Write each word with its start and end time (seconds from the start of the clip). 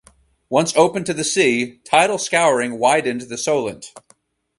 Once 0.49 0.75
open 0.75 1.03
to 1.03 1.13
the 1.13 1.23
sea, 1.23 1.77
tidal 1.83 2.17
scouring 2.17 2.79
widened 2.79 3.21
the 3.21 3.37
Solent. 3.37 3.93